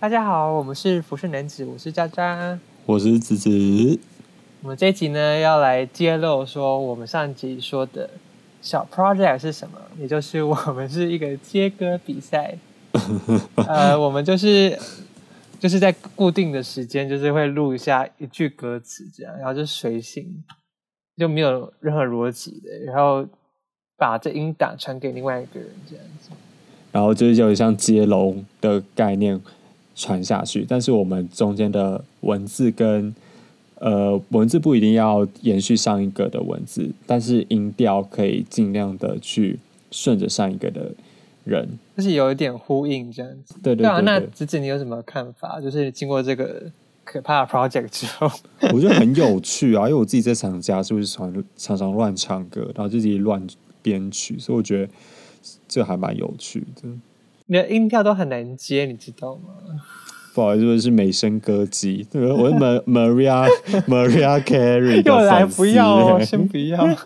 [0.00, 2.58] 大家好，我们是浮生男子，我是渣渣。
[2.86, 4.00] 我是子子，
[4.62, 8.08] 我们这一集呢要来揭露说我们上集说的
[8.62, 12.56] 小 project 是什么，也就是我们是一个接歌比赛。
[13.56, 14.74] 呃，我们就是
[15.58, 20.42] 就是在固定的时间，就是会录一下一句歌词这样，然后就随性，
[21.18, 23.26] 就没有任何逻辑的，然后
[23.98, 26.30] 把这音档传给另外一个人这样子。
[26.90, 29.38] 然后就是有点像接龙的概念
[30.00, 33.14] 传下去，但是我们中间的文字跟
[33.74, 39.58] 呃文字不一定要延续上一个的文字，但是音调可以尽量的去
[39.90, 40.90] 顺着上一个的
[41.44, 41.68] 人，
[41.98, 43.56] 就是有一点呼应这样子。
[43.62, 45.60] 对对对啊，那对子子你有什么看法？
[45.60, 46.62] 就是经过这个
[47.04, 48.26] 可怕的 project 之后，
[48.72, 53.46] 我觉得很有趣啊，因为我自己在厂家是不是常常常乱唱歌，然后自己乱
[53.82, 54.92] 编曲，所以我觉得
[55.68, 56.88] 这还蛮有趣的。
[57.46, 59.69] 你的音调都很难接，你知道吗？
[60.32, 63.48] 不好意思，我是美声歌姬，我是 Ma- Maria
[63.88, 66.86] Maria Carey 的又来不要先不要。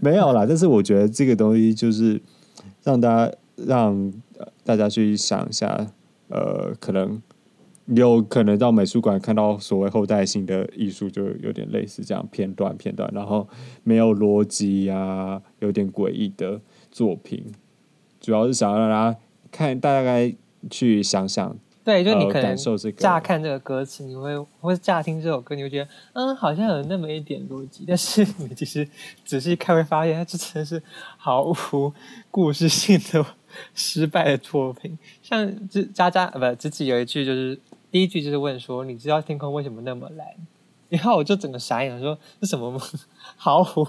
[0.00, 2.20] 没有啦，但是我觉得这个东西就是
[2.84, 5.88] 让大家让呃大家去想一下，
[6.28, 7.20] 呃，可能
[7.86, 13.48] 有可能到美术馆看到所谓后代性的艺术，就有点类似这样片段片段，然后
[13.82, 16.60] 没有逻辑呀，有点诡异的
[16.92, 17.44] 作品，
[18.20, 19.18] 主要是想要让大家
[19.50, 20.32] 看，大概
[20.70, 28.88] 去想想，对，就你呃可能感受这个乍看这个歌词，你会或是乍听这首歌，你会觉得嗯，好像有那么一点逻辑，但是你其实
[29.24, 30.82] 仔细看会发现，它这真的是
[31.16, 31.92] 毫无
[32.30, 33.24] 故事性的
[33.74, 34.98] 失败的作品。
[35.22, 37.58] 像这渣渣呃不，自己有一句就是
[37.90, 40.26] 第一句就是问说，你知道天空为什么那么蓝？
[40.88, 42.80] 然后我就整个傻眼，说这什么吗
[43.36, 43.86] 毫无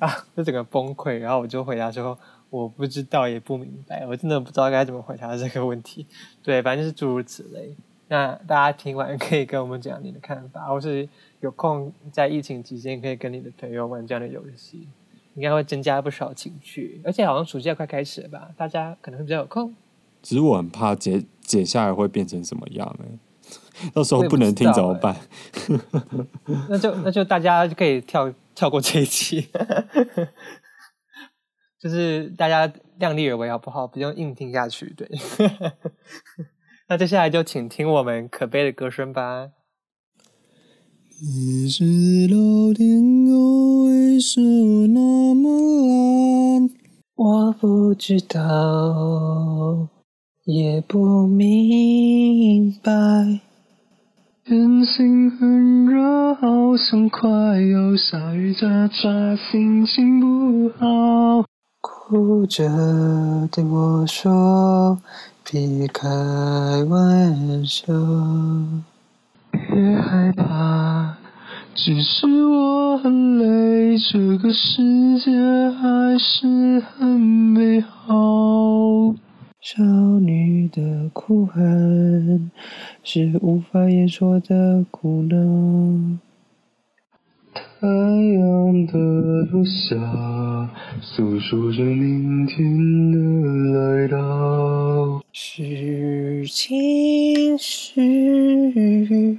[0.00, 1.18] 啊，就整个崩溃。
[1.18, 2.18] 然后我就回答说。
[2.52, 6.06] 我不知道，也不明白，我真的不知道该怎么回答这个问题。
[6.42, 7.74] 对，反正就是诸如此类。
[8.08, 11.08] 那大家听完可以跟我们讲你的看法，或是
[11.40, 14.86] 有空在疫情期间可以跟你的朋友玩这样的游戏，
[15.34, 17.00] 应该会增加不少情趣。
[17.02, 19.74] 而且好像暑假快开始了吧，大家可能会比较有空。
[20.20, 23.06] 只是我很怕剪剪下来会变成什么样呢、
[23.94, 25.16] 到时候不不能听怎么办？
[26.68, 29.48] 那就那就大家就可以跳跳过这一期，
[31.82, 33.88] 就是大家量力而为好不好？
[33.88, 34.94] 不用硬听下去。
[34.96, 35.10] 对，
[36.88, 39.48] 那接下来就请听我们可悲的歌声吧。
[41.20, 41.84] 你知
[42.28, 45.50] 道天空为什么那么
[45.88, 46.70] 蓝？
[47.16, 49.88] 我不知道，
[50.44, 52.92] 也不明白。
[54.44, 55.02] 天气
[55.38, 57.28] 很热，好像快
[57.60, 61.44] 要下雨，渣渣心情不好。
[62.04, 62.68] 哭着
[63.52, 64.98] 对我说
[65.48, 66.08] ：“别开
[66.88, 67.94] 玩笑。”
[69.52, 71.16] 别害怕，
[71.76, 74.82] 只是我很累，这个世
[75.20, 75.30] 界
[75.70, 79.14] 还是很美好。
[79.60, 79.84] 少
[80.20, 82.50] 女的哭喊
[83.04, 86.18] 是无法言说的苦恼。
[87.54, 88.98] 太阳的
[89.52, 89.96] 落下，
[91.00, 93.18] 诉说着明天的
[93.74, 95.22] 来到。
[95.32, 99.38] 是晴时，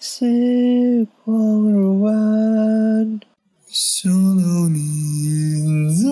[0.00, 1.36] 似光
[1.70, 3.20] 如晚。
[3.68, 4.78] 想到你
[5.94, 6.08] 在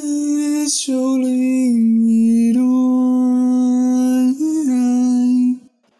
[0.00, 2.62] 地球另一端，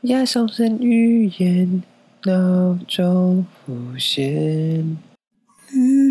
[0.03, 1.83] 押上声语言，
[2.25, 4.97] 脑中浮现。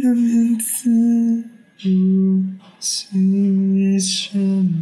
[0.05, 1.43] 的名字
[1.79, 2.43] 如
[2.79, 4.39] 今一尘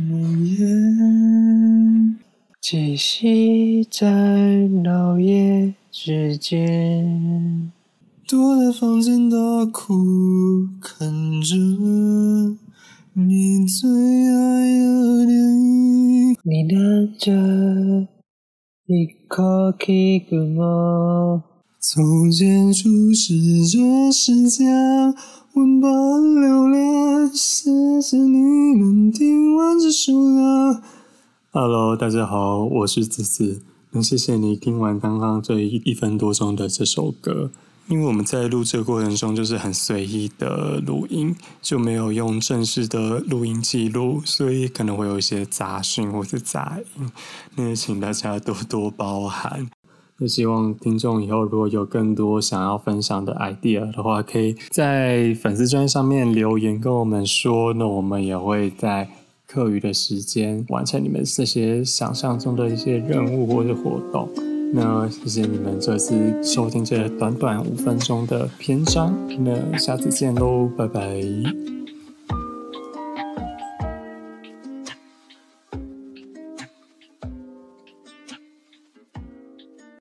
[0.10, 2.16] 梦魇。
[2.60, 7.72] 气息在脑叶之间。
[8.28, 9.38] 躲在房间大
[9.72, 9.94] 哭，
[10.82, 11.10] 看
[11.42, 11.56] 着
[13.14, 13.90] 你最
[14.30, 16.36] 爱的电影。
[16.44, 16.76] 你拿
[17.18, 18.08] 着
[18.88, 21.44] 一颗 K 歌吗？
[21.86, 25.14] 从前初识这世间，
[25.52, 27.30] 万般留恋。
[27.36, 30.82] 谢谢你能听完这首歌。
[31.52, 33.62] Hello，大家好，我是子子。
[33.92, 37.52] 那谢谢你听完刚刚这一一分多钟的这首歌。
[37.90, 47.12] 因为我们在录制过程中就是很随意的录音，就没有用正式的录音记录，所以可能会有一些杂讯或是杂音，
[47.58, 49.70] 那也请大家多多包涵。
[50.20, 59.10] 那希望听众以后如果有更多想要分享的 idea 的话，可以在粉丝专上面留言跟我们说，那我们也会在
[59.48, 64.30] 课余的时间完成你们这些想象中的一些任务或者活动。
[64.76, 71.83] 那谢谢你们这次收听这短短五分钟的篇章，那下次见喽，拜拜。